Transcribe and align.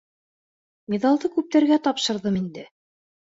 Миҙалды 0.93 1.31
күптәргә 1.35 1.79
тапшырҙым 1.89 2.41
инде. 2.41 2.67